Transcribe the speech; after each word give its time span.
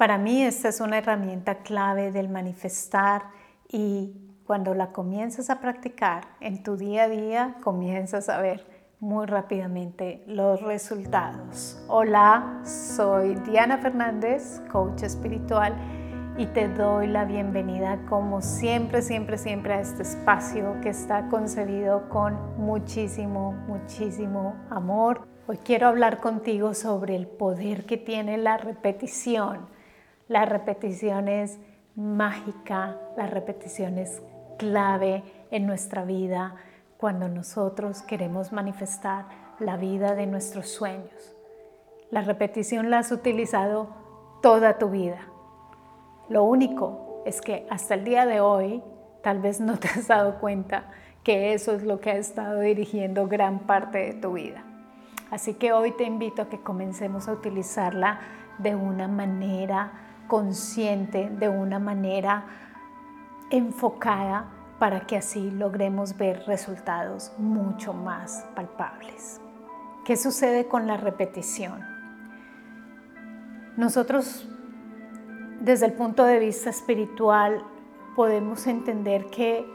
Para 0.00 0.16
mí 0.16 0.42
esta 0.42 0.70
es 0.70 0.80
una 0.80 0.96
herramienta 0.96 1.56
clave 1.56 2.10
del 2.10 2.30
manifestar 2.30 3.24
y 3.68 4.14
cuando 4.46 4.72
la 4.72 4.92
comienzas 4.92 5.50
a 5.50 5.60
practicar 5.60 6.24
en 6.40 6.62
tu 6.62 6.78
día 6.78 7.02
a 7.02 7.08
día, 7.10 7.56
comienzas 7.62 8.30
a 8.30 8.40
ver 8.40 8.66
muy 8.98 9.26
rápidamente 9.26 10.24
los 10.26 10.62
resultados. 10.62 11.84
Hola, 11.86 12.62
soy 12.64 13.34
Diana 13.44 13.76
Fernández, 13.76 14.62
coach 14.72 15.02
espiritual 15.02 15.76
y 16.38 16.46
te 16.46 16.68
doy 16.68 17.06
la 17.06 17.26
bienvenida 17.26 17.98
como 18.08 18.40
siempre, 18.40 19.02
siempre, 19.02 19.36
siempre 19.36 19.74
a 19.74 19.80
este 19.82 20.00
espacio 20.00 20.80
que 20.80 20.88
está 20.88 21.28
concebido 21.28 22.08
con 22.08 22.56
muchísimo, 22.56 23.52
muchísimo 23.52 24.56
amor. 24.70 25.28
Hoy 25.46 25.58
quiero 25.58 25.88
hablar 25.88 26.20
contigo 26.20 26.72
sobre 26.72 27.16
el 27.16 27.26
poder 27.26 27.84
que 27.84 27.98
tiene 27.98 28.38
la 28.38 28.56
repetición. 28.56 29.78
La 30.30 30.46
repetición 30.46 31.28
es 31.28 31.58
mágica, 31.94 32.96
la 33.18 33.26
repetición 33.26 33.98
es 33.98 34.22
clave 34.56 35.22
en 35.50 35.66
nuestra 35.66 36.04
vida 36.04 36.54
cuando 36.96 37.28
nosotros 37.28 38.00
queremos 38.00 38.50
manifestar 38.50 39.26
la 39.58 39.76
vida 39.76 40.14
de 40.14 40.26
nuestros 40.26 40.70
sueños. 40.70 41.36
La 42.10 42.22
repetición 42.22 42.88
la 42.88 43.00
has 43.00 43.12
utilizado 43.12 43.88
toda 44.40 44.78
tu 44.78 44.88
vida 44.88 45.18
lo 46.30 46.44
único 46.44 47.22
es 47.26 47.40
que 47.40 47.66
hasta 47.70 47.94
el 47.94 48.04
día 48.04 48.24
de 48.24 48.40
hoy 48.40 48.84
tal 49.20 49.40
vez 49.40 49.60
no 49.60 49.76
te 49.78 49.88
has 49.88 50.06
dado 50.06 50.38
cuenta 50.38 50.84
que 51.24 51.54
eso 51.54 51.72
es 51.72 51.82
lo 51.82 52.00
que 52.00 52.12
ha 52.12 52.16
estado 52.16 52.60
dirigiendo 52.60 53.26
gran 53.26 53.66
parte 53.66 53.98
de 53.98 54.12
tu 54.14 54.34
vida. 54.34 54.62
Así 55.32 55.54
que 55.54 55.72
hoy 55.72 55.90
te 55.90 56.04
invito 56.04 56.42
a 56.42 56.48
que 56.48 56.60
comencemos 56.60 57.26
a 57.26 57.32
utilizarla 57.32 58.20
de 58.58 58.76
una 58.76 59.08
manera 59.08 59.90
consciente, 60.30 61.28
de 61.28 61.48
una 61.48 61.80
manera 61.80 62.44
enfocada 63.50 64.44
para 64.78 65.00
que 65.00 65.16
así 65.16 65.50
logremos 65.50 66.16
ver 66.16 66.44
resultados 66.46 67.32
mucho 67.36 67.92
más 67.92 68.46
palpables. 68.54 69.40
¿Qué 70.04 70.16
sucede 70.16 70.68
con 70.68 70.86
la 70.86 70.96
repetición? 70.96 71.84
Nosotros 73.76 74.48
desde 75.60 75.86
el 75.86 75.94
punto 75.94 76.24
de 76.24 76.38
vista 76.38 76.70
espiritual 76.70 77.64
podemos 78.14 78.68
entender 78.68 79.26
que 79.26 79.66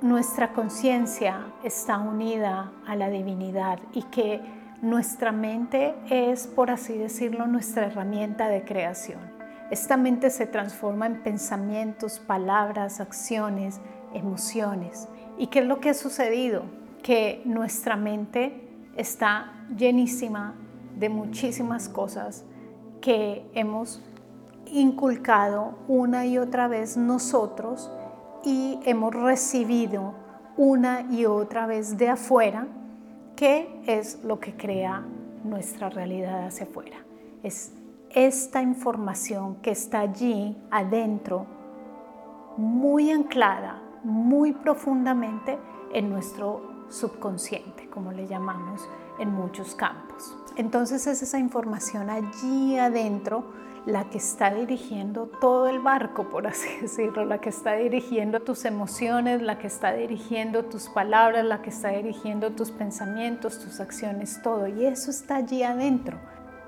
nuestra 0.00 0.54
conciencia 0.54 1.52
está 1.62 1.98
unida 1.98 2.72
a 2.86 2.96
la 2.96 3.10
divinidad 3.10 3.78
y 3.92 4.04
que 4.04 4.61
nuestra 4.82 5.30
mente 5.30 5.94
es, 6.10 6.48
por 6.48 6.70
así 6.70 6.98
decirlo, 6.98 7.46
nuestra 7.46 7.86
herramienta 7.86 8.48
de 8.48 8.64
creación. 8.64 9.20
Esta 9.70 9.96
mente 9.96 10.28
se 10.28 10.44
transforma 10.46 11.06
en 11.06 11.22
pensamientos, 11.22 12.18
palabras, 12.18 13.00
acciones, 13.00 13.80
emociones. 14.12 15.08
¿Y 15.38 15.46
qué 15.46 15.60
es 15.60 15.66
lo 15.66 15.80
que 15.80 15.90
ha 15.90 15.94
sucedido? 15.94 16.64
Que 17.02 17.42
nuestra 17.44 17.96
mente 17.96 18.68
está 18.96 19.52
llenísima 19.74 20.54
de 20.98 21.08
muchísimas 21.08 21.88
cosas 21.88 22.44
que 23.00 23.48
hemos 23.54 24.02
inculcado 24.66 25.78
una 25.86 26.26
y 26.26 26.38
otra 26.38 26.66
vez 26.66 26.96
nosotros 26.96 27.90
y 28.44 28.80
hemos 28.84 29.14
recibido 29.14 30.14
una 30.56 31.02
y 31.10 31.24
otra 31.24 31.66
vez 31.66 31.96
de 31.96 32.08
afuera, 32.08 32.66
que 33.36 33.82
es 33.86 34.22
lo 34.24 34.38
que 34.40 34.56
crea 34.56 35.04
nuestra 35.44 35.88
realidad 35.88 36.46
hacia 36.46 36.66
afuera. 36.66 36.98
Es 37.42 37.72
esta 38.10 38.62
información 38.62 39.56
que 39.56 39.70
está 39.70 40.00
allí 40.00 40.56
adentro, 40.70 41.46
muy 42.56 43.10
anclada, 43.10 43.82
muy 44.04 44.52
profundamente 44.52 45.58
en 45.92 46.10
nuestro 46.10 46.86
subconsciente, 46.88 47.88
como 47.88 48.12
le 48.12 48.26
llamamos 48.26 48.86
en 49.18 49.32
muchos 49.32 49.74
campos. 49.74 50.36
Entonces 50.56 51.06
es 51.06 51.22
esa 51.22 51.38
información 51.38 52.10
allí 52.10 52.78
adentro 52.78 53.44
la 53.84 54.04
que 54.10 54.18
está 54.18 54.54
dirigiendo 54.54 55.26
todo 55.40 55.68
el 55.68 55.80
barco, 55.80 56.28
por 56.28 56.46
así 56.46 56.68
decirlo, 56.80 57.24
la 57.24 57.40
que 57.40 57.48
está 57.48 57.74
dirigiendo 57.74 58.40
tus 58.40 58.64
emociones, 58.64 59.42
la 59.42 59.58
que 59.58 59.66
está 59.66 59.92
dirigiendo 59.92 60.64
tus 60.64 60.88
palabras, 60.88 61.44
la 61.44 61.62
que 61.62 61.70
está 61.70 61.88
dirigiendo 61.88 62.52
tus 62.52 62.70
pensamientos, 62.70 63.58
tus 63.58 63.80
acciones, 63.80 64.40
todo. 64.42 64.68
Y 64.68 64.86
eso 64.86 65.10
está 65.10 65.36
allí 65.36 65.62
adentro. 65.62 66.18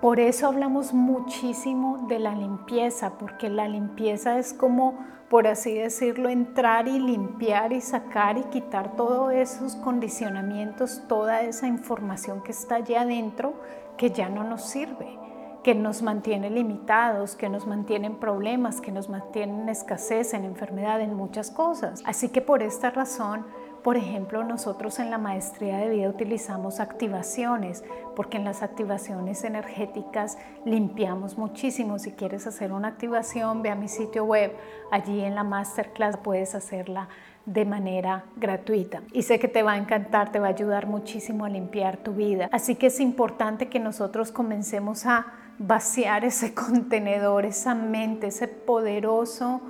Por 0.01 0.21
eso 0.21 0.49
hablamos 0.49 0.93
muchísimo 0.93 2.07
de 2.09 2.19
la 2.19 2.35
limpieza, 2.35 3.17
porque 3.17 3.49
la 3.49 3.69
limpieza 3.69 4.39
es 4.39 4.53
como, 4.53 4.99
por 5.31 5.47
así 5.47 5.73
decirlo, 5.73 6.29
entrar 6.29 6.89
y 6.89 6.99
limpiar 6.99 7.73
y 7.73 7.81
sacar 7.81 8.37
y 8.37 8.43
quitar 8.45 8.97
todos 8.97 9.33
esos 9.33 9.77
condicionamientos, 9.77 11.03
toda 11.09 11.41
esa 11.43 11.69
información 11.69 12.43
que 12.43 12.53
está 12.53 12.75
allí 12.75 12.97
adentro 12.97 13.55
que 13.97 14.11
ya 14.11 14.29
no 14.29 14.45
nos 14.45 14.65
sirve 14.65 15.24
que 15.65 15.75
nos 15.75 16.03
mantiene 16.03 16.51
limitados, 16.51 17.37
que 17.37 17.49
nos 17.49 17.67
mantienen 17.67 18.17
problemas, 18.17 18.83
que 18.83 18.93
nos 18.93 19.09
mantienen 19.09 19.63
en 19.63 19.69
escasez, 19.71 20.35
en 20.35 20.45
enfermedad, 20.45 21.01
en 21.01 21.15
muchas 21.15 21.51
cosas. 21.51 22.03
Así 22.05 22.29
que 22.29 22.43
por 22.43 22.63
esta 22.63 22.91
razón, 22.91 23.47
por 23.83 23.97
ejemplo, 23.97 24.45
nosotros 24.45 24.99
en 24.99 25.11
la 25.11 25.17
maestría 25.17 25.79
de 25.79 25.89
vida 25.89 26.09
utilizamos 26.09 26.81
activaciones, 26.81 27.83
porque 28.15 28.37
en 28.37 28.45
las 28.45 28.63
activaciones 28.63 29.43
energéticas 29.43 30.37
limpiamos 30.67 31.39
muchísimo. 31.39 31.99
Si 31.99 32.13
quieres 32.13 32.47
hacer 32.47 32.71
una 32.71 32.89
activación, 32.89 33.63
ve 33.63 33.71
a 33.71 33.75
mi 33.75 33.89
sitio 33.89 34.25
web, 34.25 34.55
allí 34.91 35.23
en 35.23 35.35
la 35.35 35.45
masterclass 35.45 36.19
puedes 36.19 36.55
hacerla 36.55 37.09
de 37.47 37.65
manera 37.65 38.25
gratuita. 38.37 39.03
Y 39.13 39.23
sé 39.23 39.39
que 39.39 39.49
te 39.49 39.63
va 39.63 39.73
a 39.73 39.79
encantar, 39.79 40.31
te 40.31 40.41
va 40.41 40.47
a 40.47 40.51
ayudar 40.51 40.87
muchísimo 40.87 41.47
a 41.47 41.49
limpiar 41.49 41.97
tu 41.99 42.13
vida. 42.13 42.49
Así 42.53 42.75
que 42.75 42.89
es 42.89 43.01
importante 43.01 43.69
que 43.69 43.81
nosotros 43.81 44.31
comencemos 44.31 45.07
a 45.07 45.27
vaciar 45.59 46.25
ese 46.25 46.54
contenedor, 46.54 47.47
esa 47.47 47.75
mente, 47.75 48.28
ese 48.28 48.48
poderoso 48.48 49.60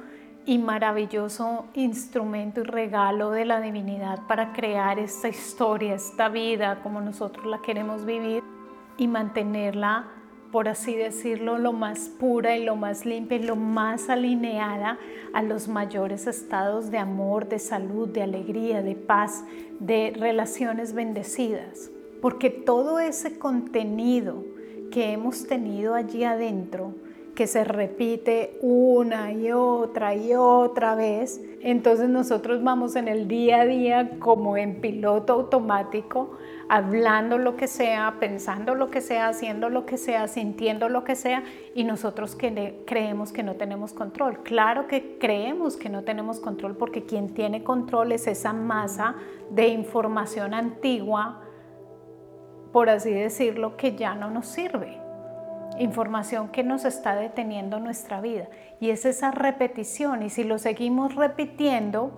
y 0.46 0.58
maravilloso 0.58 1.66
instrumento 1.74 2.60
y 2.60 2.64
regalo 2.64 3.30
de 3.30 3.46
la 3.46 3.60
divinidad 3.60 4.26
para 4.26 4.52
crear 4.52 4.98
esta 4.98 5.28
historia, 5.28 5.94
esta 5.94 6.28
vida 6.28 6.80
como 6.82 7.00
nosotros 7.00 7.46
la 7.46 7.62
queremos 7.62 8.04
vivir 8.04 8.42
y 8.98 9.08
mantenerla, 9.08 10.06
por 10.52 10.68
así 10.68 10.94
decirlo, 10.94 11.58
lo 11.58 11.72
más 11.72 12.08
pura 12.08 12.56
y 12.56 12.64
lo 12.64 12.76
más 12.76 13.06
limpia 13.06 13.38
y 13.38 13.42
lo 13.42 13.56
más 13.56 14.08
alineada 14.08 14.98
a 15.32 15.42
los 15.42 15.66
mayores 15.66 16.26
estados 16.26 16.90
de 16.90 16.98
amor, 16.98 17.48
de 17.48 17.58
salud, 17.58 18.08
de 18.08 18.22
alegría, 18.22 18.82
de 18.82 18.94
paz, 18.94 19.44
de 19.80 20.12
relaciones 20.16 20.92
bendecidas. 20.92 21.90
Porque 22.20 22.50
todo 22.50 23.00
ese 23.00 23.38
contenido, 23.38 24.44
que 24.94 25.10
hemos 25.10 25.48
tenido 25.48 25.96
allí 25.96 26.22
adentro, 26.22 26.94
que 27.34 27.48
se 27.48 27.64
repite 27.64 28.56
una 28.62 29.32
y 29.32 29.50
otra 29.50 30.14
y 30.14 30.34
otra 30.34 30.94
vez, 30.94 31.42
entonces 31.62 32.08
nosotros 32.08 32.62
vamos 32.62 32.94
en 32.94 33.08
el 33.08 33.26
día 33.26 33.62
a 33.62 33.66
día 33.66 34.10
como 34.20 34.56
en 34.56 34.80
piloto 34.80 35.32
automático, 35.32 36.38
hablando 36.68 37.38
lo 37.38 37.56
que 37.56 37.66
sea, 37.66 38.18
pensando 38.20 38.76
lo 38.76 38.88
que 38.92 39.00
sea, 39.00 39.26
haciendo 39.26 39.68
lo 39.68 39.84
que 39.84 39.98
sea, 39.98 40.28
sintiendo 40.28 40.88
lo 40.88 41.02
que 41.02 41.16
sea, 41.16 41.42
y 41.74 41.82
nosotros 41.82 42.36
creemos 42.86 43.32
que 43.32 43.42
no 43.42 43.56
tenemos 43.56 43.92
control. 43.94 44.44
Claro 44.44 44.86
que 44.86 45.18
creemos 45.18 45.76
que 45.76 45.88
no 45.88 46.04
tenemos 46.04 46.38
control 46.38 46.76
porque 46.76 47.02
quien 47.02 47.34
tiene 47.34 47.64
control 47.64 48.12
es 48.12 48.28
esa 48.28 48.52
masa 48.52 49.16
de 49.50 49.66
información 49.66 50.54
antigua 50.54 51.40
por 52.74 52.90
así 52.90 53.12
decirlo, 53.12 53.76
que 53.76 53.94
ya 53.94 54.16
no 54.16 54.30
nos 54.30 54.48
sirve. 54.48 54.98
Información 55.78 56.48
que 56.48 56.64
nos 56.64 56.84
está 56.84 57.14
deteniendo 57.14 57.78
nuestra 57.78 58.20
vida. 58.20 58.48
Y 58.80 58.90
es 58.90 59.04
esa 59.04 59.30
repetición. 59.30 60.24
Y 60.24 60.28
si 60.28 60.42
lo 60.42 60.58
seguimos 60.58 61.14
repitiendo, 61.14 62.10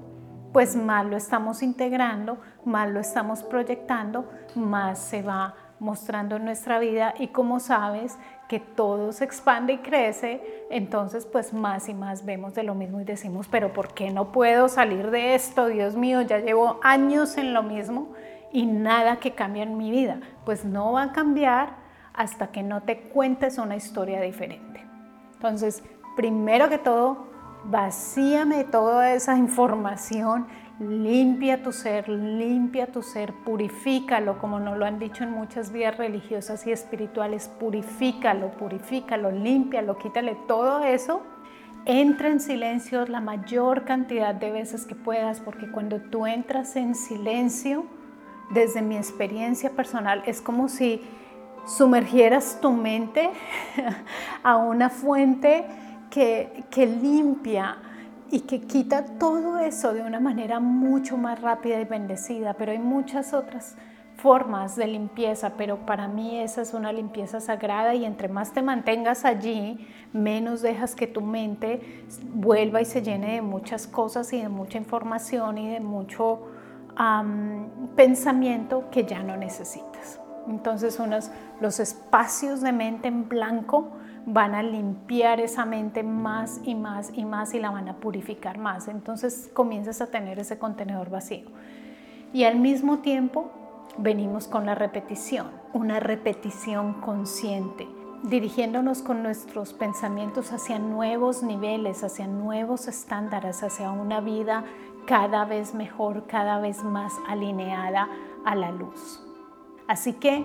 pues 0.54 0.74
más 0.74 1.04
lo 1.04 1.18
estamos 1.18 1.62
integrando, 1.62 2.38
más 2.64 2.88
lo 2.88 3.00
estamos 3.00 3.42
proyectando, 3.42 4.30
más 4.54 4.98
se 4.98 5.20
va 5.20 5.56
mostrando 5.78 6.36
en 6.36 6.46
nuestra 6.46 6.78
vida 6.78 7.12
y 7.18 7.28
como 7.28 7.60
sabes 7.60 8.18
que 8.48 8.58
todo 8.58 9.12
se 9.12 9.24
expande 9.24 9.74
y 9.74 9.78
crece, 9.80 10.40
entonces 10.70 11.26
pues 11.26 11.52
más 11.52 11.90
y 11.90 11.92
más 11.92 12.24
vemos 12.24 12.54
de 12.54 12.62
lo 12.62 12.74
mismo 12.74 12.98
y 12.98 13.04
decimos, 13.04 13.46
pero 13.50 13.74
¿por 13.74 13.92
qué 13.92 14.10
no 14.10 14.32
puedo 14.32 14.70
salir 14.70 15.10
de 15.10 15.34
esto? 15.34 15.66
Dios 15.66 15.96
mío, 15.96 16.22
ya 16.22 16.38
llevo 16.38 16.80
años 16.82 17.36
en 17.36 17.52
lo 17.52 17.62
mismo 17.62 18.14
y 18.56 18.64
nada 18.64 19.16
que 19.16 19.32
cambie 19.32 19.62
en 19.64 19.76
mi 19.76 19.90
vida. 19.90 20.18
Pues 20.46 20.64
no 20.64 20.92
va 20.92 21.02
a 21.02 21.12
cambiar 21.12 21.76
hasta 22.14 22.52
que 22.52 22.62
no 22.62 22.84
te 22.84 23.00
cuentes 23.00 23.58
una 23.58 23.76
historia 23.76 24.22
diferente. 24.22 24.82
Entonces, 25.34 25.84
primero 26.16 26.70
que 26.70 26.78
todo, 26.78 27.26
vacíame 27.64 28.64
toda 28.64 29.12
esa 29.12 29.36
información, 29.36 30.46
limpia 30.80 31.62
tu 31.62 31.70
ser, 31.70 32.08
limpia 32.08 32.86
tu 32.86 33.02
ser, 33.02 33.34
purifícalo, 33.44 34.38
como 34.38 34.58
nos 34.58 34.78
lo 34.78 34.86
han 34.86 34.98
dicho 34.98 35.22
en 35.22 35.32
muchas 35.32 35.70
vías 35.70 35.98
religiosas 35.98 36.66
y 36.66 36.72
espirituales, 36.72 37.50
purifícalo, 37.60 38.52
purifícalo, 38.52 39.32
límpialo, 39.32 39.98
quítale 39.98 40.34
todo 40.48 40.82
eso. 40.82 41.20
Entra 41.84 42.28
en 42.28 42.40
silencio 42.40 43.04
la 43.04 43.20
mayor 43.20 43.84
cantidad 43.84 44.34
de 44.34 44.50
veces 44.50 44.86
que 44.86 44.94
puedas, 44.94 45.40
porque 45.40 45.70
cuando 45.70 46.00
tú 46.00 46.26
entras 46.26 46.74
en 46.76 46.94
silencio, 46.94 47.84
desde 48.50 48.82
mi 48.82 48.96
experiencia 48.96 49.70
personal, 49.70 50.22
es 50.26 50.40
como 50.40 50.68
si 50.68 51.02
sumergieras 51.66 52.58
tu 52.60 52.72
mente 52.72 53.30
a 54.42 54.56
una 54.56 54.88
fuente 54.88 55.66
que, 56.10 56.64
que 56.70 56.86
limpia 56.86 57.78
y 58.30 58.40
que 58.40 58.60
quita 58.60 59.04
todo 59.18 59.58
eso 59.58 59.92
de 59.94 60.02
una 60.02 60.20
manera 60.20 60.60
mucho 60.60 61.16
más 61.16 61.40
rápida 61.40 61.80
y 61.80 61.84
bendecida, 61.84 62.54
pero 62.54 62.72
hay 62.72 62.78
muchas 62.78 63.32
otras 63.32 63.76
formas 64.16 64.76
de 64.76 64.86
limpieza, 64.86 65.52
pero 65.56 65.84
para 65.84 66.08
mí 66.08 66.40
esa 66.40 66.62
es 66.62 66.72
una 66.72 66.92
limpieza 66.92 67.40
sagrada 67.40 67.94
y 67.94 68.04
entre 68.04 68.28
más 68.28 68.52
te 68.52 68.62
mantengas 68.62 69.24
allí, 69.24 69.86
menos 70.12 70.62
dejas 70.62 70.94
que 70.94 71.06
tu 71.06 71.20
mente 71.20 72.04
vuelva 72.32 72.80
y 72.80 72.86
se 72.86 73.02
llene 73.02 73.34
de 73.34 73.42
muchas 73.42 73.86
cosas 73.86 74.32
y 74.32 74.40
de 74.40 74.48
mucha 74.48 74.78
información 74.78 75.58
y 75.58 75.70
de 75.70 75.80
mucho 75.80 76.48
pensamiento 77.94 78.84
que 78.90 79.04
ya 79.04 79.22
no 79.22 79.36
necesitas. 79.36 80.20
Entonces 80.48 80.98
unos, 80.98 81.30
los 81.60 81.80
espacios 81.80 82.60
de 82.60 82.72
mente 82.72 83.08
en 83.08 83.28
blanco 83.28 83.90
van 84.26 84.54
a 84.54 84.62
limpiar 84.62 85.40
esa 85.40 85.64
mente 85.64 86.02
más 86.02 86.60
y 86.64 86.74
más 86.74 87.10
y 87.14 87.24
más 87.24 87.54
y 87.54 87.60
la 87.60 87.70
van 87.70 87.88
a 87.88 87.96
purificar 87.96 88.58
más. 88.58 88.88
Entonces 88.88 89.50
comienzas 89.54 90.00
a 90.00 90.08
tener 90.08 90.38
ese 90.38 90.58
contenedor 90.58 91.10
vacío. 91.10 91.46
Y 92.32 92.44
al 92.44 92.58
mismo 92.58 92.98
tiempo 92.98 93.50
venimos 93.98 94.48
con 94.48 94.66
la 94.66 94.74
repetición, 94.74 95.48
una 95.72 96.00
repetición 96.00 96.94
consciente, 96.94 97.86
dirigiéndonos 98.24 99.02
con 99.02 99.22
nuestros 99.22 99.72
pensamientos 99.72 100.52
hacia 100.52 100.78
nuevos 100.78 101.42
niveles, 101.42 102.02
hacia 102.02 102.26
nuevos 102.26 102.88
estándares, 102.88 103.62
hacia 103.62 103.90
una 103.92 104.20
vida 104.20 104.64
cada 105.06 105.44
vez 105.44 105.74
mejor, 105.74 106.26
cada 106.26 106.58
vez 106.60 106.82
más 106.82 107.12
alineada 107.28 108.08
a 108.44 108.54
la 108.54 108.72
luz. 108.72 109.22
Así 109.88 110.14
que 110.14 110.44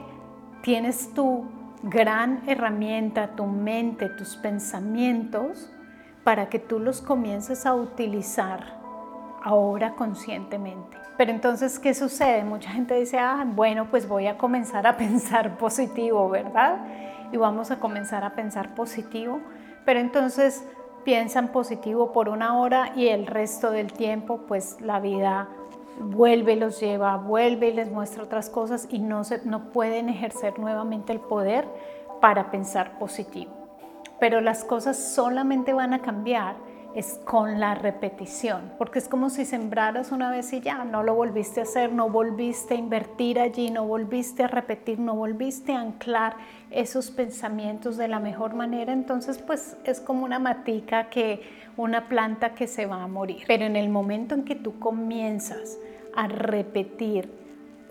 tienes 0.62 1.14
tu 1.14 1.46
gran 1.84 2.44
herramienta, 2.48 3.36
tu 3.36 3.46
mente, 3.46 4.10
tus 4.10 4.36
pensamientos, 4.36 5.72
para 6.24 6.50
que 6.50 6.60
tú 6.60 6.80
los 6.80 7.02
comiences 7.02 7.66
a 7.66 7.74
utilizar 7.74 8.80
ahora 9.44 9.96
conscientemente. 9.96 10.98
Pero 11.18 11.32
entonces, 11.32 11.80
¿qué 11.80 11.94
sucede? 11.94 12.44
Mucha 12.44 12.70
gente 12.72 12.96
dice, 12.96 13.18
ah, 13.18 13.44
bueno, 13.46 13.88
pues 13.90 14.08
voy 14.08 14.28
a 14.28 14.38
comenzar 14.38 14.86
a 14.86 14.98
pensar 14.98 15.58
positivo, 15.58 16.30
¿verdad? 16.30 16.78
Y 17.32 17.38
vamos 17.38 17.72
a 17.72 17.80
comenzar 17.80 18.24
a 18.24 18.36
pensar 18.36 18.76
positivo. 18.76 19.40
Pero 19.86 20.00
entonces 20.00 20.64
piensan 21.04 21.50
positivo 21.50 22.12
por 22.12 22.30
una 22.30 22.60
hora 22.60 22.94
y 22.96 23.08
el 23.08 23.28
resto 23.28 23.72
del 23.72 23.92
tiempo, 23.94 24.42
pues 24.48 24.80
la 24.82 25.00
vida 25.00 25.50
vuelve 26.00 26.56
los 26.56 26.80
lleva, 26.80 27.18
vuelve 27.18 27.70
y 27.70 27.74
les 27.74 27.92
muestra 27.92 28.24
otras 28.24 28.50
cosas 28.50 28.88
y 28.90 29.00
no, 29.00 29.24
se, 29.24 29.46
no 29.46 29.72
pueden 29.72 30.10
ejercer 30.10 30.58
nuevamente 30.60 31.14
el 31.14 31.20
poder 31.20 31.68
para 32.20 32.52
pensar 32.52 32.98
positivo. 32.98 33.52
Pero 34.20 34.42
las 34.42 34.64
cosas 34.64 34.98
solamente 34.98 35.74
van 35.74 35.94
a 35.94 36.02
cambiar 36.02 36.56
es 36.96 37.20
con 37.24 37.60
la 37.60 37.76
repetición, 37.76 38.72
porque 38.78 39.00
es 39.00 39.08
como 39.08 39.30
si 39.30 39.46
sembraras 39.46 40.12
una 40.12 40.30
vez 40.30 40.52
y 40.54 40.62
ya, 40.62 40.84
no 40.84 41.04
lo 41.04 41.16
volviste 41.16 41.62
a 41.62 41.64
hacer, 41.64 41.92
no 41.92 42.10
volviste 42.10 42.74
a 42.74 42.78
invertir 42.78 43.40
allí, 43.40 43.70
no 43.72 43.86
volviste 43.86 44.44
a 44.44 44.48
repetir, 44.48 45.00
no 45.00 45.16
volviste 45.16 45.74
a 45.74 45.82
anclar 45.82 46.36
esos 46.70 47.12
pensamientos 47.12 47.98
de 47.98 48.08
la 48.08 48.20
mejor 48.20 48.54
manera, 48.54 48.94
entonces 48.94 49.38
pues 49.38 49.78
es 49.84 50.00
como 50.02 50.26
una 50.26 50.40
matica 50.40 51.10
que, 51.10 51.42
una 51.78 52.10
planta 52.10 52.54
que 52.54 52.68
se 52.68 52.86
va 52.86 53.04
a 53.04 53.08
morir. 53.08 53.44
Pero 53.48 53.66
en 53.66 53.76
el 53.76 53.90
momento 53.90 54.36
en 54.36 54.44
que 54.44 54.56
tú 54.56 54.78
comienzas 54.80 55.78
a 56.16 56.28
repetir 56.28 57.41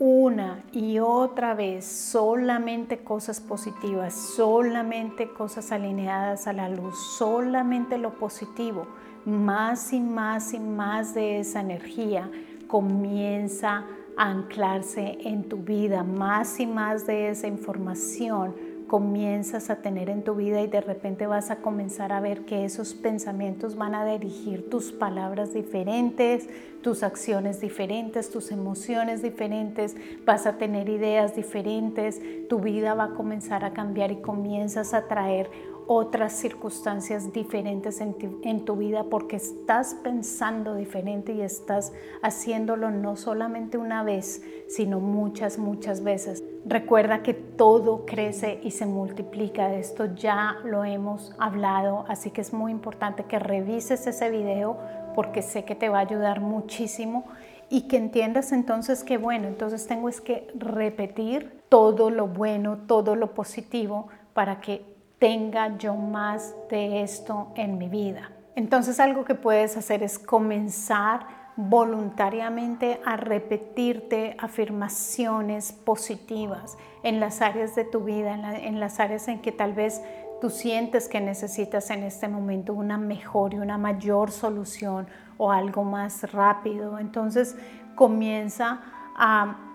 una 0.01 0.65
y 0.73 0.99
otra 0.99 1.53
vez 1.55 1.85
solamente 1.85 3.05
cosas 3.05 3.39
positivas, 3.39 4.15
solamente 4.15 5.29
cosas 5.29 5.73
alineadas 5.73 6.47
a 6.47 6.55
la 6.55 6.71
luz, 6.71 6.97
solamente 7.19 7.99
lo 7.99 8.15
positivo, 8.15 8.87
más 9.27 9.93
y 9.93 10.01
más 10.01 10.55
y 10.55 10.59
más 10.59 11.13
de 11.13 11.41
esa 11.41 11.61
energía 11.61 12.31
comienza 12.67 13.85
a 14.17 14.31
anclarse 14.31 15.19
en 15.21 15.47
tu 15.47 15.59
vida, 15.59 16.03
más 16.03 16.59
y 16.61 16.67
más 16.67 17.07
de 17.07 17.29
esa 17.29 17.47
información 17.47 18.55
comienzas 18.91 19.71
a 19.71 19.77
tener 19.77 20.11
en 20.11 20.25
tu 20.25 20.35
vida 20.35 20.61
y 20.63 20.67
de 20.67 20.81
repente 20.81 21.29
vas 21.29 21.53
a 21.53 21.63
comenzar 21.63 22.13
a 22.13 22.19
ver 22.19 22.45
que 22.45 22.65
esos 22.65 22.93
pensamientos 22.93 23.77
van 23.77 23.95
a 23.95 24.05
dirigir 24.05 24.69
tus 24.69 24.91
palabras 24.91 25.55
diferentes, 25.55 26.49
tus 26.83 27.05
acciones 27.05 27.61
diferentes, 27.61 28.31
tus 28.31 28.51
emociones 28.51 29.23
diferentes, 29.23 29.95
vas 30.27 30.45
a 30.45 30.59
tener 30.59 30.89
ideas 30.89 31.37
diferentes, 31.37 32.21
tu 32.49 32.59
vida 32.59 32.95
va 32.95 33.05
a 33.05 33.15
comenzar 33.15 33.65
a 33.65 33.75
cambiar 33.75 34.11
y 34.11 34.17
comienzas 34.17 34.93
a 34.93 35.07
traer 35.07 35.49
otras 35.93 36.35
circunstancias 36.35 37.33
diferentes 37.33 38.01
en 38.01 38.65
tu, 38.65 38.77
vida 38.77 39.07
porque 39.11 39.35
estás 39.35 39.97
pensando 40.05 40.77
diferente 40.77 41.33
y 41.33 41.41
estás 41.41 41.93
haciéndolo 42.23 42.93
no 42.93 43.17
solamente 43.17 43.77
una 43.77 44.05
vez, 44.05 44.41
sino 44.69 45.01
muchas, 45.01 45.59
muchas 45.59 46.05
veces. 46.05 46.45
Recuerda 46.65 47.25
que 47.25 47.35
todo 47.35 48.07
crece 48.07 48.61
y 48.63 48.71
se 48.71 48.87
multiplica. 48.87 49.75
Esto 49.75 50.15
ya 50.15 50.59
lo 50.63 50.85
hemos 50.85 51.35
hablado, 51.41 52.05
así 52.07 52.31
que 52.31 52.43
es 52.43 52.53
muy 52.53 52.71
importante 52.71 53.25
que 53.25 53.41
revises 53.41 54.07
ese 54.07 54.31
video 54.31 54.79
porque 55.17 55.43
sé 55.43 55.65
que 55.65 55.75
te 55.75 55.89
va 55.89 55.99
a 55.99 56.03
ayudar 56.03 56.41
muchísimo 56.41 57.25
y 57.69 57.89
que 57.89 57.97
entiendas 57.97 58.53
entonces 58.53 59.03
que 59.03 59.19
bueno, 59.19 59.49
entonces 59.49 59.89
tengo 59.89 60.09
es 60.09 60.21
que 60.21 60.47
repetir 60.55 61.63
todo 61.69 62.11
lo 62.11 62.29
bueno, 62.29 62.79
todo 62.87 63.17
lo 63.17 63.35
positivo 63.35 64.07
para 64.35 64.61
que 64.61 64.90
tenga 65.21 65.77
yo 65.77 65.95
más 65.95 66.57
de 66.69 67.03
esto 67.03 67.53
en 67.55 67.79
mi 67.79 67.89
vida. 67.89 68.33
Entonces 68.57 68.99
algo 68.99 69.25
que 69.25 69.37
puedes 69.37 69.77
hacer 69.77 70.03
es 70.03 70.19
comenzar 70.19 71.27
voluntariamente 71.57 73.01
a 73.05 73.17
repetirte 73.17 74.35
afirmaciones 74.39 75.73
positivas 75.73 76.79
en 77.03 77.21
las 77.21 77.43
áreas 77.43 77.75
de 77.75 77.85
tu 77.85 78.01
vida, 78.01 78.35
en, 78.35 78.81
las 78.81 78.99
áreas 78.99 79.29
en 79.29 79.41
que 79.41 79.53
tal 79.53 79.75
vez 79.75 80.01
tú 80.41 80.49
sientes 80.49 81.07
que 81.07 81.21
necesitas 81.21 81.91
en 81.91 82.03
este 82.03 82.27
momento 82.29 82.73
una 82.73 82.97
mejor 82.97 83.53
y 83.53 83.59
una 83.59 83.77
mayor 83.77 84.31
solución 84.31 85.07
o 85.37 85.53
algo 85.53 85.85
más 85.85 86.33
rápido. 86.33 86.99
Entonces 86.99 87.57
comienza 87.95 88.81
a 89.17 89.70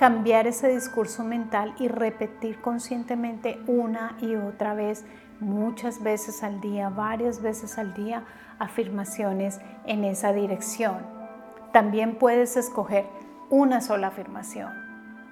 cambiar 0.00 0.46
ese 0.46 0.68
discurso 0.68 1.24
mental 1.24 1.74
y 1.78 1.88
repetir 1.88 2.58
conscientemente 2.62 3.60
una 3.66 4.16
y 4.22 4.34
otra 4.34 4.72
vez, 4.72 5.04
muchas 5.40 6.02
veces 6.02 6.42
al 6.42 6.62
día, 6.62 6.88
varias 6.88 7.42
veces 7.42 7.76
al 7.76 7.92
día, 7.92 8.24
afirmaciones 8.58 9.60
en 9.84 10.04
esa 10.04 10.32
dirección. 10.32 10.96
También 11.74 12.16
puedes 12.18 12.56
escoger 12.56 13.04
una 13.50 13.82
sola 13.82 14.06
afirmación 14.06 14.72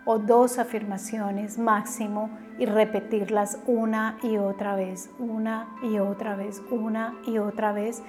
o 0.04 0.18
dos 0.18 0.58
afirmaciones 0.58 1.58
máximo 1.58 2.28
y 2.58 2.66
repetirlas 2.66 3.60
una 3.66 4.18
y 4.22 4.36
otra 4.36 4.74
vez, 4.74 5.08
una 5.18 5.66
y 5.82 5.98
otra 5.98 6.36
vez, 6.36 6.60
una 6.70 7.14
y 7.26 7.38
otra 7.38 7.72
vez 7.72 8.02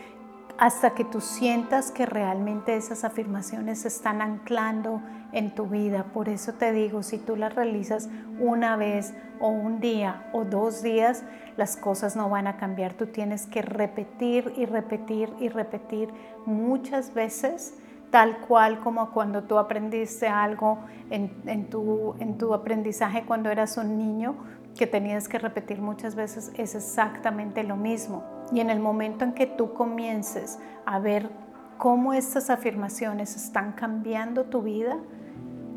hasta 0.60 0.90
que 0.90 1.06
tú 1.06 1.22
sientas 1.22 1.90
que 1.90 2.06
realmente 2.06 2.76
esas 2.76 3.06
afirmaciones 3.06 3.80
se 3.80 3.88
están 3.88 4.22
anclando 4.22 5.02
en 5.32 5.56
tu 5.56 5.68
vida. 5.68 6.08
Por 6.14 6.28
eso 6.28 6.54
te 6.54 6.74
digo, 6.74 7.02
si 7.02 7.18
tú 7.18 7.38
las 7.38 7.56
realizas 7.56 8.10
una 8.40 8.76
vez 8.76 9.14
o 9.40 9.48
un 9.48 9.80
día 9.80 10.28
o 10.34 10.44
dos 10.44 10.84
días, 10.84 11.24
las 11.56 11.78
cosas 11.78 12.18
no 12.18 12.30
van 12.30 12.46
a 12.46 12.58
cambiar. 12.58 12.94
Tú 12.94 13.08
tienes 13.08 13.46
que 13.46 13.62
repetir 13.62 14.54
y 14.58 14.66
repetir 14.66 15.34
y 15.40 15.48
repetir 15.48 16.10
muchas 16.46 17.14
veces 17.14 17.74
tal 18.12 18.40
cual 18.40 18.82
como 18.82 19.12
cuando 19.12 19.44
tú 19.44 19.60
aprendiste 19.60 20.28
algo 20.28 20.80
en, 21.10 21.70
tu, 21.70 22.16
en 22.20 22.38
tu 22.38 22.54
aprendizaje 22.54 23.24
cuando 23.24 23.50
eras 23.50 23.78
un 23.78 23.98
niño, 23.98 24.36
que 24.80 24.88
tenías 24.88 25.28
que 25.28 25.38
repetir 25.38 25.82
muchas 25.82 26.16
veces, 26.16 26.54
es 26.56 26.74
exactamente 26.74 27.64
lo 27.66 27.76
mismo. 27.76 28.24
Y 28.54 28.62
en 28.62 28.70
el 28.70 28.80
momento 28.80 29.26
en 29.26 29.34
que 29.34 29.46
tú 29.46 29.74
comiences 29.74 30.58
a 30.86 31.00
ver 31.00 31.30
cómo 31.78 32.14
estas 32.14 32.50
afirmaciones 32.50 33.36
están 33.36 33.74
cambiando 33.74 34.46
tu 34.46 34.62
vida, 34.62 34.96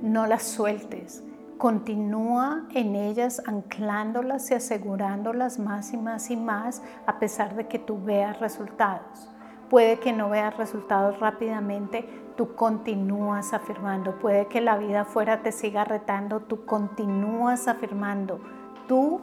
no 0.03 0.29
las 0.29 0.45
sueltes. 0.45 1.25
Continúa 1.59 2.69
en 2.75 2.95
ellas 2.95 3.43
anclándolas 3.45 4.49
y 4.53 4.55
asegurándolas 4.55 5.59
más 5.59 5.93
y 5.93 5.97
más 5.97 6.31
y 6.31 6.37
más 6.37 6.81
a 7.05 7.19
pesar 7.19 7.57
de 7.57 7.67
que 7.67 7.81
tú 7.81 8.01
veas 8.05 8.39
resultados 8.39 9.33
puede 9.69 9.99
que 10.01 10.13
no 10.13 10.29
veas 10.29 10.55
resultados 10.59 11.19
rápidamente, 11.19 12.07
tú 12.37 12.55
continúas 12.55 13.55
afirmando. 13.55 14.19
Puede 14.19 14.47
que 14.47 14.61
la 14.61 14.77
vida 14.77 15.01
afuera 15.01 15.41
te 15.41 15.51
siga 15.51 15.83
retando, 15.83 16.41
tú 16.41 16.67
continúas 16.67 17.67
afirmando. 17.69 18.39
Tú 18.87 19.21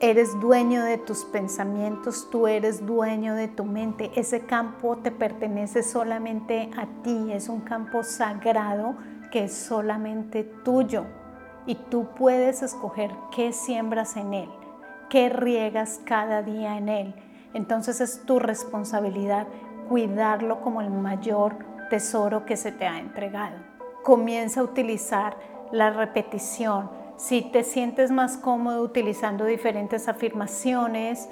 eres 0.00 0.38
dueño 0.40 0.84
de 0.84 0.98
tus 0.98 1.24
pensamientos, 1.24 2.28
tú 2.30 2.46
eres 2.46 2.84
dueño 2.84 3.34
de 3.34 3.48
tu 3.48 3.64
mente. 3.64 4.10
Ese 4.14 4.40
campo 4.40 4.96
te 4.96 5.10
pertenece 5.10 5.82
solamente 5.82 6.70
a 6.76 6.86
ti, 7.02 7.32
es 7.32 7.48
un 7.48 7.60
campo 7.60 8.02
sagrado 8.02 8.96
que 9.30 9.44
es 9.44 9.54
solamente 9.54 10.44
tuyo. 10.44 11.04
Y 11.66 11.76
tú 11.76 12.08
puedes 12.16 12.62
escoger 12.62 13.10
qué 13.34 13.52
siembras 13.52 14.16
en 14.16 14.34
él, 14.34 14.50
qué 15.08 15.28
riegas 15.30 16.00
cada 16.04 16.42
día 16.42 16.76
en 16.76 16.88
él. 16.88 17.14
Entonces 17.54 18.00
es 18.00 18.22
tu 18.26 18.38
responsabilidad 18.38 19.46
cuidarlo 19.88 20.60
como 20.60 20.80
el 20.80 20.90
mayor 20.90 21.56
tesoro 21.88 22.44
que 22.44 22.56
se 22.56 22.72
te 22.72 22.86
ha 22.86 22.98
entregado. 22.98 23.56
Comienza 24.02 24.60
a 24.60 24.64
utilizar 24.64 25.36
la 25.72 25.90
repetición. 25.90 26.90
Si 27.16 27.42
te 27.42 27.62
sientes 27.62 28.10
más 28.10 28.36
cómodo 28.36 28.82
utilizando 28.82 29.44
diferentes 29.44 30.08
afirmaciones 30.08 31.28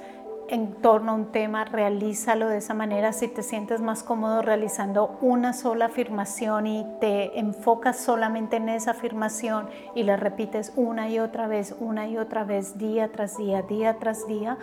en 0.49 0.75
torno 0.81 1.13
a 1.13 1.15
un 1.17 1.33
tema, 1.33 1.65
realízalo 1.65 2.49
de 2.49 2.59
esa 2.59 2.73
manera. 2.73 3.13
Si 3.13 3.27
te 3.27 3.43
sientes 3.43 3.81
más 3.81 4.05
cómodo 4.05 4.43
realizando 4.43 5.19
una 5.21 5.53
sola 5.53 5.87
afirmación 5.87 6.69
y 6.69 6.87
te 7.01 7.39
enfocas 7.39 7.99
solamente 7.99 8.57
en 8.57 8.69
esa 8.69 8.93
afirmación 8.93 9.69
y 9.95 10.05
la 10.05 10.17
repites 10.17 10.73
una 10.77 11.09
y 11.09 11.19
otra 11.19 11.49
vez, 11.49 11.75
una 11.81 12.07
y 12.07 12.17
otra 12.17 12.45
vez, 12.45 12.79
día 12.79 13.11
tras 13.11 13.37
día, 13.37 13.63
día 13.63 13.99
tras 13.99 14.27
día, 14.29 14.59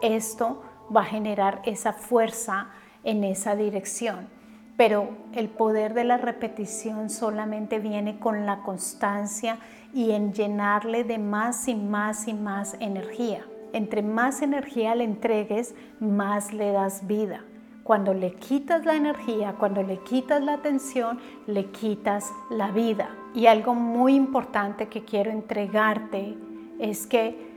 esto 0.00 0.62
va 0.94 1.02
a 1.02 1.06
generar 1.06 1.60
esa 1.64 1.92
fuerza 1.92 2.70
en 3.04 3.24
esa 3.24 3.56
dirección. 3.56 4.41
Pero 4.84 5.10
el 5.32 5.48
poder 5.48 5.94
de 5.94 6.02
la 6.02 6.16
repetición 6.16 7.08
solamente 7.08 7.78
viene 7.78 8.18
con 8.18 8.46
la 8.46 8.64
constancia 8.64 9.60
y 9.94 10.10
en 10.10 10.32
llenarle 10.32 11.04
de 11.04 11.18
más 11.18 11.68
y 11.68 11.76
más 11.76 12.26
y 12.26 12.34
más 12.34 12.76
energía. 12.80 13.46
Entre 13.72 14.02
más 14.02 14.42
energía 14.42 14.96
le 14.96 15.04
entregues, 15.04 15.76
más 16.00 16.52
le 16.52 16.72
das 16.72 17.06
vida. 17.06 17.44
Cuando 17.84 18.12
le 18.12 18.34
quitas 18.34 18.84
la 18.84 18.96
energía, 18.96 19.54
cuando 19.56 19.84
le 19.84 19.98
quitas 19.98 20.42
la 20.42 20.54
atención, 20.54 21.20
le 21.46 21.66
quitas 21.66 22.32
la 22.50 22.72
vida. 22.72 23.14
Y 23.36 23.46
algo 23.46 23.74
muy 23.74 24.16
importante 24.16 24.88
que 24.88 25.04
quiero 25.04 25.30
entregarte 25.30 26.36
es 26.80 27.06
que 27.06 27.52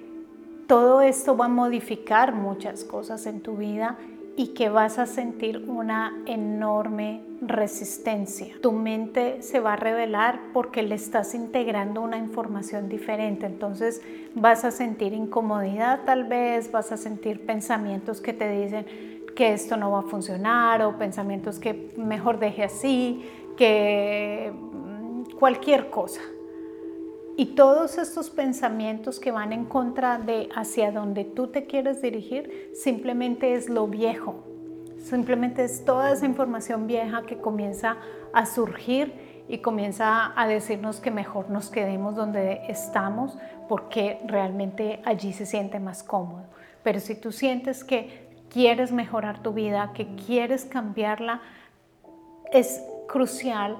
todo 0.67 1.01
esto 1.01 1.35
va 1.35 1.45
a 1.45 1.49
modificar 1.49 2.35
muchas 2.35 2.83
cosas 2.83 3.25
en 3.25 3.41
tu 3.41 3.57
vida 3.57 3.97
y 4.37 4.47
que 4.47 4.69
vas 4.69 4.99
a 4.99 5.05
sentir 5.05 5.63
una 5.67 6.21
enorme 6.25 7.21
resistencia. 7.41 8.47
Tu 8.61 8.71
mente 8.71 9.41
se 9.41 9.59
va 9.59 9.73
a 9.73 9.75
revelar 9.77 10.39
porque 10.53 10.83
le 10.83 10.95
estás 10.95 11.33
integrando 11.35 12.01
una 12.01 12.17
información 12.17 12.89
diferente. 12.89 13.45
Entonces 13.45 14.01
vas 14.33 14.65
a 14.65 14.71
sentir 14.71 15.13
incomodidad 15.13 16.01
tal 16.05 16.25
vez, 16.25 16.71
vas 16.71 16.91
a 16.91 16.97
sentir 16.97 17.45
pensamientos 17.45 18.19
que 18.19 18.33
te 18.33 18.49
dicen 18.49 18.85
que 19.35 19.53
esto 19.53 19.77
no 19.77 19.91
va 19.91 19.99
a 19.99 20.03
funcionar 20.03 20.81
o 20.81 20.97
pensamientos 20.97 21.59
que 21.59 21.93
mejor 21.97 22.39
deje 22.39 22.63
así, 22.63 23.23
que 23.57 24.51
mm, 24.53 25.37
cualquier 25.37 25.89
cosa. 25.89 26.21
Y 27.37 27.47
todos 27.47 27.97
estos 27.97 28.29
pensamientos 28.29 29.19
que 29.19 29.31
van 29.31 29.51
en 29.51 29.65
contra 29.65 30.17
de 30.17 30.47
hacia 30.55 30.91
donde 30.91 31.25
tú 31.25 31.47
te 31.47 31.65
quieres 31.65 32.01
dirigir, 32.01 32.71
simplemente 32.73 33.55
es 33.55 33.67
lo 33.67 33.87
viejo. 33.87 34.45
Simplemente 34.97 35.65
es 35.65 35.83
toda 35.83 36.13
esa 36.13 36.25
información 36.25 36.87
vieja 36.87 37.23
que 37.23 37.37
comienza 37.37 37.97
a 38.33 38.45
surgir 38.45 39.43
y 39.49 39.57
comienza 39.57 40.31
a 40.39 40.47
decirnos 40.47 41.01
que 41.01 41.11
mejor 41.11 41.49
nos 41.49 41.69
quedemos 41.69 42.15
donde 42.15 42.61
estamos 42.69 43.37
porque 43.67 44.21
realmente 44.25 45.01
allí 45.03 45.33
se 45.33 45.45
siente 45.45 45.79
más 45.79 46.03
cómodo. 46.03 46.45
Pero 46.83 47.01
si 47.01 47.15
tú 47.15 47.33
sientes 47.33 47.83
que 47.83 48.29
quieres 48.49 48.93
mejorar 48.93 49.43
tu 49.43 49.51
vida, 49.51 49.91
que 49.93 50.15
quieres 50.15 50.63
cambiarla, 50.63 51.41
es 52.53 52.81
crucial 53.07 53.77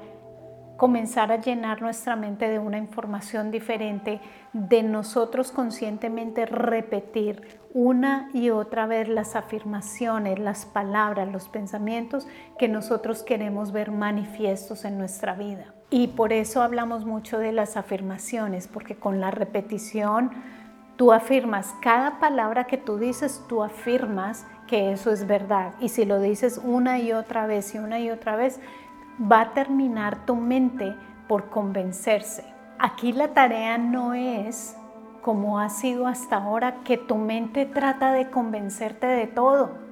comenzar 0.78 1.32
a 1.32 1.40
llenar 1.40 1.82
nuestra 1.82 2.16
mente 2.16 2.50
de 2.50 2.60
una 2.60 2.78
información 2.78 3.52
diferente, 3.52 4.20
de 4.54 4.84
nosotros 4.84 5.52
conscientemente 5.52 6.46
repetir 6.46 7.60
una 7.74 8.30
y 8.34 8.50
otra 8.50 8.86
vez 8.86 9.08
las 9.08 9.36
afirmaciones, 9.36 10.40
las 10.40 10.66
palabras, 10.66 11.32
los 11.32 11.50
pensamientos 11.50 12.28
que 12.58 12.68
nosotros 12.68 13.24
queremos 13.24 13.72
ver 13.72 13.92
manifiestos 13.92 14.86
en 14.86 14.98
nuestra 14.98 15.34
vida. 15.34 15.74
Y 15.90 16.08
por 16.08 16.34
eso 16.34 16.62
hablamos 16.62 17.06
mucho 17.06 17.38
de 17.38 17.52
las 17.52 17.78
afirmaciones, 17.78 18.68
porque 18.68 18.96
con 18.96 19.20
la 19.20 19.32
repetición 19.32 20.32
tú 20.96 21.12
afirmas, 21.12 21.74
cada 21.82 22.20
palabra 22.20 22.66
que 22.66 22.78
tú 22.78 22.98
dices, 22.98 23.44
tú 23.48 23.64
afirmas 23.64 24.46
que 24.68 24.92
eso 24.92 25.12
es 25.12 25.28
verdad. 25.28 25.74
Y 25.80 25.90
si 25.90 26.06
lo 26.06 26.20
dices 26.20 26.60
una 26.64 27.00
y 27.00 27.14
otra 27.14 27.46
vez 27.46 27.76
y 27.76 27.78
una 27.78 28.00
y 28.00 28.10
otra 28.10 28.36
vez, 28.36 28.60
va 29.20 29.42
a 29.42 29.54
terminar 29.54 30.26
tu 30.26 30.36
mente 30.36 30.96
por 31.28 31.50
convencerse. 31.50 32.44
Aquí 32.78 33.14
la 33.14 33.30
tarea 33.30 33.78
no 33.78 34.14
es, 34.14 34.76
como 35.22 35.60
ha 35.60 35.70
sido 35.70 36.08
hasta 36.08 36.38
ahora, 36.38 36.84
que 36.84 36.98
tu 36.98 37.16
mente 37.16 37.66
trata 37.66 38.12
de 38.12 38.30
convencerte 38.30 39.08
de 39.08 39.28
todo. 39.28 39.86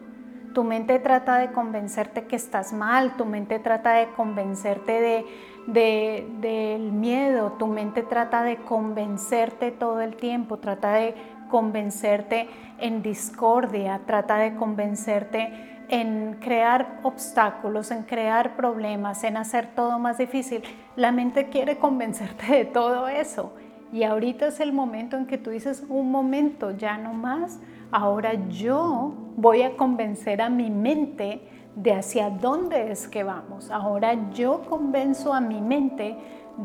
Tu 0.54 0.64
mente 0.64 1.00
trata 1.00 1.38
de 1.38 1.52
convencerte 1.52 2.26
que 2.26 2.36
estás 2.36 2.74
mal, 2.74 3.16
tu 3.18 3.26
mente 3.26 3.58
trata 3.58 3.94
de 3.94 4.10
convencerte 4.10 5.26
de, 5.66 6.28
del 6.40 6.92
miedo, 6.92 7.54
tu 7.54 7.66
mente 7.66 8.04
trata 8.04 8.44
de 8.44 8.58
convencerte 8.58 9.72
todo 9.72 10.02
el 10.02 10.16
tiempo, 10.16 10.58
trata 10.60 10.94
de 10.94 11.16
convencerte 11.50 12.50
en 12.80 13.02
discordia, 13.02 14.02
trata 14.06 14.38
de 14.38 14.56
convencerte 14.56 15.73
en 15.90 16.38
crear 16.40 17.00
obstáculos, 17.04 17.92
en 17.92 18.04
crear 18.04 18.56
problemas, 18.56 19.24
en 19.24 19.38
hacer 19.38 19.68
todo 19.76 20.00
más 20.00 20.18
difícil. 20.18 20.64
La 20.96 21.12
mente 21.12 21.50
quiere 21.50 21.78
convencerte 21.78 22.46
de 22.46 22.66
todo 22.66 23.08
eso. 23.08 23.54
Y 23.92 24.04
ahorita 24.04 24.48
es 24.48 24.60
el 24.60 24.74
momento 24.74 25.18
en 25.18 25.28
que 25.28 25.38
tú 25.38 25.52
dices, 25.52 25.86
un 25.88 26.10
momento, 26.10 26.72
ya 26.72 26.98
no 26.98 27.14
más. 27.14 27.60
Ahora 27.92 28.34
yo 28.50 29.14
voy 29.36 29.62
a 29.62 29.78
convencer 29.78 30.42
a 30.42 30.50
mi 30.50 30.72
mente 30.72 31.42
de 31.76 31.94
hacia 31.94 32.30
dónde 32.30 32.92
es 32.92 33.08
que 33.08 33.24
vamos. 33.24 33.70
Ahora 33.70 34.32
yo 34.32 34.62
convenzo 34.70 35.34
a 35.34 35.42
mi 35.42 35.62
mente 35.62 36.18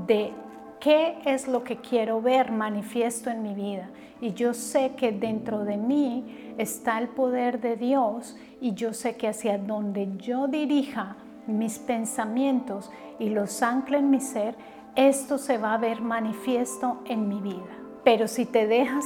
de 0.07 0.33
qué 0.81 1.19
es 1.25 1.49
lo 1.49 1.65
que 1.65 1.77
quiero 1.77 2.21
ver 2.21 2.51
manifiesto 2.51 3.31
en 3.31 3.43
mi 3.43 3.55
vida. 3.55 3.89
Y 4.21 4.33
yo 4.33 4.55
sé 4.55 4.95
que 4.97 5.13
dentro 5.13 5.65
de 5.65 5.77
mí 5.77 6.55
está 6.59 6.99
el 6.99 7.09
poder 7.09 7.61
de 7.61 7.77
Dios 7.77 8.37
y 8.61 8.75
yo 8.75 8.93
sé 8.93 9.17
que 9.17 9.29
hacia 9.29 9.59
donde 9.59 10.17
yo 10.17 10.49
dirija 10.49 11.17
mis 11.47 11.79
pensamientos 11.79 12.91
y 13.19 13.31
los 13.31 13.63
ancle 13.63 13.99
en 13.99 14.11
mi 14.11 14.21
ser, 14.21 14.57
esto 14.97 15.39
se 15.39 15.59
va 15.59 15.75
a 15.75 15.79
ver 15.79 16.01
manifiesto 16.01 17.01
en 17.05 17.29
mi 17.29 17.41
vida. 17.41 17.79
Pero 18.05 18.27
si 18.27 18.45
te 18.45 18.67
dejas 18.67 19.05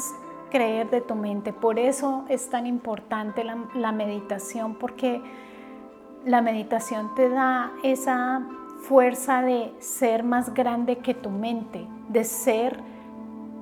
creer 0.50 0.90
de 0.90 1.00
tu 1.00 1.14
mente, 1.14 1.52
por 1.52 1.78
eso 1.78 2.24
es 2.28 2.48
tan 2.48 2.66
importante 2.66 3.44
la, 3.44 3.58
la 3.74 3.92
meditación, 3.92 4.74
porque 4.74 5.20
la 6.24 6.40
meditación 6.40 7.14
te 7.14 7.28
da 7.28 7.72
esa 7.82 8.46
fuerza 8.82 9.42
de 9.42 9.72
ser 9.78 10.22
más 10.22 10.52
grande 10.54 10.98
que 10.98 11.14
tu 11.14 11.30
mente, 11.30 11.86
de 12.08 12.24
ser 12.24 12.78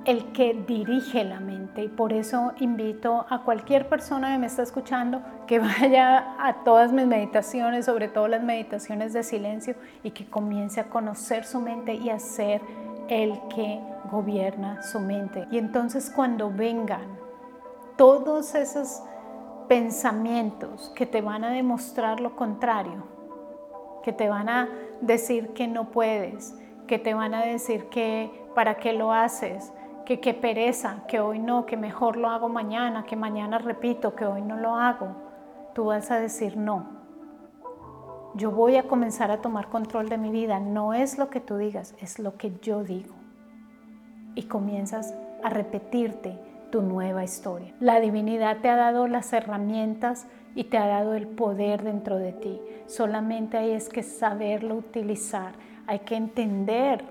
el 0.05 0.31
que 0.31 0.53
dirige 0.67 1.23
la 1.23 1.39
mente. 1.39 1.83
Y 1.83 1.87
por 1.87 2.11
eso 2.11 2.53
invito 2.59 3.25
a 3.29 3.43
cualquier 3.43 3.87
persona 3.87 4.31
que 4.31 4.39
me 4.39 4.47
está 4.47 4.63
escuchando 4.63 5.21
que 5.47 5.59
vaya 5.79 6.35
a 6.39 6.63
todas 6.63 6.91
mis 6.91 7.05
meditaciones, 7.05 7.85
sobre 7.85 8.07
todo 8.07 8.27
las 8.27 8.43
meditaciones 8.43 9.13
de 9.13 9.23
silencio, 9.23 9.75
y 10.03 10.11
que 10.11 10.25
comience 10.25 10.79
a 10.79 10.89
conocer 10.89 11.45
su 11.45 11.59
mente 11.59 11.93
y 11.93 12.09
a 12.09 12.19
ser 12.19 12.61
el 13.07 13.39
que 13.53 13.79
gobierna 14.11 14.81
su 14.81 14.99
mente. 14.99 15.47
Y 15.51 15.57
entonces 15.57 16.09
cuando 16.09 16.49
vengan 16.49 17.19
todos 17.95 18.55
esos 18.55 19.03
pensamientos 19.67 20.91
que 20.95 21.05
te 21.05 21.21
van 21.21 21.43
a 21.43 21.51
demostrar 21.51 22.19
lo 22.19 22.35
contrario, 22.35 23.03
que 24.03 24.11
te 24.11 24.27
van 24.27 24.49
a 24.49 24.69
decir 25.01 25.49
que 25.49 25.67
no 25.67 25.91
puedes, 25.91 26.55
que 26.87 26.99
te 26.99 27.13
van 27.13 27.33
a 27.33 27.45
decir 27.45 27.85
que 27.85 28.31
para 28.55 28.75
qué 28.75 28.93
lo 28.93 29.11
haces, 29.11 29.73
que 30.05 30.19
qué 30.19 30.33
pereza, 30.33 31.03
que 31.07 31.19
hoy 31.19 31.39
no, 31.39 31.65
que 31.65 31.77
mejor 31.77 32.17
lo 32.17 32.29
hago 32.29 32.49
mañana, 32.49 33.03
que 33.05 33.15
mañana 33.15 33.57
repito, 33.57 34.15
que 34.15 34.25
hoy 34.25 34.41
no 34.41 34.57
lo 34.57 34.75
hago, 34.75 35.15
tú 35.73 35.85
vas 35.85 36.11
a 36.11 36.19
decir 36.19 36.57
no. 36.57 37.01
Yo 38.33 38.51
voy 38.51 38.77
a 38.77 38.83
comenzar 38.83 39.29
a 39.31 39.41
tomar 39.41 39.67
control 39.67 40.07
de 40.07 40.17
mi 40.17 40.29
vida. 40.29 40.59
No 40.59 40.93
es 40.93 41.17
lo 41.17 41.29
que 41.29 41.41
tú 41.41 41.57
digas, 41.57 41.95
es 41.99 42.17
lo 42.17 42.37
que 42.37 42.53
yo 42.61 42.83
digo. 42.83 43.13
Y 44.35 44.43
comienzas 44.43 45.13
a 45.43 45.49
repetirte 45.49 46.39
tu 46.71 46.81
nueva 46.81 47.25
historia. 47.25 47.73
La 47.81 47.99
divinidad 47.99 48.59
te 48.61 48.69
ha 48.69 48.77
dado 48.77 49.07
las 49.07 49.33
herramientas 49.33 50.27
y 50.55 50.65
te 50.65 50.77
ha 50.77 50.87
dado 50.87 51.13
el 51.13 51.27
poder 51.27 51.83
dentro 51.83 52.17
de 52.17 52.33
ti. 52.33 52.59
Solamente 52.87 53.57
hay 53.57 53.71
es 53.71 53.89
que 53.89 54.03
saberlo 54.03 54.75
utilizar, 54.75 55.53
hay 55.87 55.99
que 55.99 56.15
entender 56.15 57.03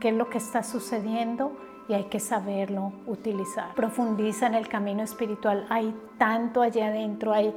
qué 0.00 0.08
es 0.08 0.14
lo 0.14 0.28
que 0.28 0.38
está 0.38 0.62
sucediendo 0.62 1.56
y 1.88 1.94
hay 1.94 2.04
que 2.04 2.20
saberlo 2.20 2.92
utilizar. 3.06 3.74
Profundiza 3.74 4.46
en 4.46 4.54
el 4.54 4.68
camino 4.68 5.02
espiritual, 5.02 5.66
hay 5.68 5.94
tanto 6.18 6.62
allá 6.62 6.88
adentro, 6.88 7.32
hay 7.32 7.52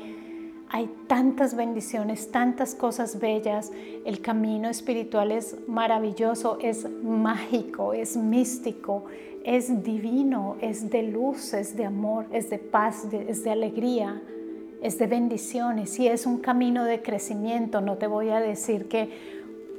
hay 0.69 0.89
tantas 1.07 1.55
bendiciones, 1.55 2.29
tantas 2.31 2.75
cosas 2.75 3.19
bellas. 3.19 3.71
El 4.05 4.21
camino 4.21 4.67
espiritual 4.67 5.31
es 5.31 5.55
maravilloso, 5.67 6.57
es 6.61 6.89
mágico, 7.03 7.93
es 7.93 8.17
místico, 8.17 9.05
es 9.45 9.83
divino, 9.83 10.57
es 10.59 10.89
de 10.89 11.03
luz, 11.03 11.53
es 11.53 11.77
de 11.77 11.85
amor, 11.85 12.25
es 12.33 12.49
de 12.49 12.59
paz, 12.59 13.07
es 13.13 13.43
de 13.45 13.51
alegría, 13.51 14.21
es 14.81 14.97
de 14.99 15.07
bendiciones 15.07 15.99
y 15.99 16.07
es 16.07 16.25
un 16.25 16.39
camino 16.39 16.83
de 16.83 17.01
crecimiento. 17.01 17.81
No 17.81 17.97
te 17.97 18.07
voy 18.07 18.29
a 18.29 18.39
decir 18.39 18.87
que 18.87 19.37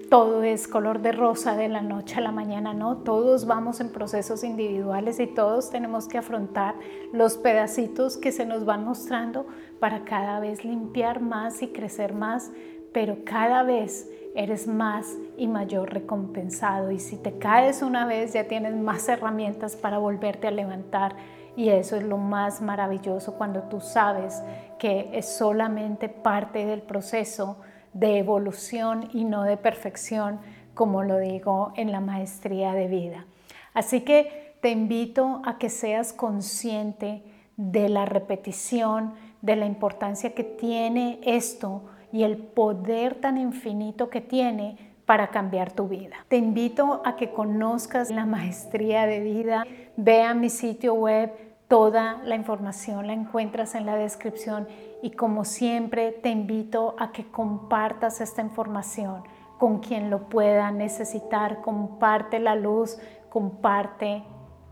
todo 0.09 0.43
es 0.43 0.67
color 0.69 1.03
de 1.03 1.13
rosa 1.13 1.55
de 1.55 1.69
la 1.69 1.83
noche 1.83 2.17
a 2.17 2.23
la 2.23 2.33
mañana, 2.33 2.73
no, 2.73 2.97
todos 2.99 3.47
vamos 3.47 3.81
en 3.81 3.91
procesos 3.91 4.43
individuales 4.43 5.21
y 5.21 5.27
todos 5.27 5.71
tenemos 5.71 6.09
que 6.09 6.17
afrontar 6.17 6.77
los 7.13 7.37
pedacitos 7.37 8.17
que 8.17 8.33
se 8.33 8.47
nos 8.47 8.65
van 8.65 8.87
mostrando 8.87 9.47
para 9.81 10.05
cada 10.05 10.41
vez 10.41 10.65
limpiar 10.65 11.21
más 11.21 11.61
y 11.61 11.69
crecer 11.69 12.15
más, 12.15 12.51
pero 12.93 13.19
cada 13.27 13.63
vez 13.65 14.09
eres 14.35 14.67
más 14.67 15.17
y 15.37 15.47
mayor 15.47 15.93
recompensado. 15.93 16.91
Y 16.91 17.01
si 17.01 17.17
te 17.17 17.39
caes 17.39 17.83
una 17.83 18.07
vez 18.07 18.33
ya 18.33 18.45
tienes 18.45 18.75
más 18.77 19.09
herramientas 19.09 19.77
para 19.77 19.99
volverte 19.99 20.47
a 20.47 20.53
levantar. 20.53 21.17
Y 21.57 21.71
eso 21.71 21.97
es 21.97 22.05
lo 22.05 22.19
más 22.19 22.63
maravilloso 22.63 23.35
cuando 23.35 23.65
tú 23.65 23.81
sabes 23.81 24.41
que 24.79 25.11
es 25.13 25.37
solamente 25.37 26.09
parte 26.09 26.65
del 26.67 26.83
proceso 26.83 27.59
de 27.93 28.19
evolución 28.19 29.09
y 29.13 29.25
no 29.25 29.43
de 29.43 29.57
perfección, 29.57 30.41
como 30.75 31.03
lo 31.03 31.19
digo 31.19 31.73
en 31.77 31.91
la 31.91 32.01
maestría 32.01 32.73
de 32.73 32.87
vida. 32.87 33.27
Así 33.75 34.03
que 34.03 34.55
te 34.61 34.71
invito 34.71 35.43
a 35.45 35.59
que 35.59 35.69
seas 35.69 36.13
consciente 36.13 37.23
de 37.57 37.89
la 37.89 38.05
repetición, 38.05 39.15
de 39.43 39.57
la 39.57 39.67
importancia 39.67 40.35
que 40.35 40.45
tiene 40.45 41.21
esto 41.25 41.83
y 42.13 42.23
el 42.23 42.37
poder 42.37 43.17
tan 43.17 43.39
infinito 43.39 44.11
que 44.11 44.21
tiene 44.21 44.77
para 45.05 45.29
cambiar 45.29 45.73
tu 45.73 45.89
vida. 45.89 46.17
Te 46.29 46.37
invito 46.37 47.03
a 47.05 47.17
que 47.17 47.31
conozcas 47.31 48.11
la 48.11 48.27
maestría 48.27 49.07
de 49.07 49.21
vida, 49.21 49.65
vea 49.97 50.35
mi 50.35 50.51
sitio 50.51 50.95
web, 50.95 51.33
toda 51.69 52.23
la 52.25 52.35
información 52.35 53.07
la 53.07 53.13
encuentras 53.13 53.75
en 53.75 53.87
la 53.87 53.97
descripción 53.97 54.67
y 55.03 55.11
como 55.13 55.45
siempre 55.45 56.13
te 56.13 56.31
invito 56.31 56.97
a 56.99 57.13
que 57.13 57.31
compartas 57.31 58.21
esta 58.21 58.43
información 58.43 59.23
con 59.59 59.81
quien 59.81 60.09
lo 60.09 60.29
pueda 60.29 60.71
necesitar, 60.71 61.61
comparte 61.61 62.39
la 62.39 62.55
luz, 62.55 62.99
comparte 63.29 64.23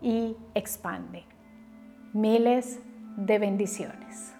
y 0.00 0.36
expande. 0.54 1.24
Miles 2.12 2.80
de 3.16 3.38
bendiciones. 3.38 4.35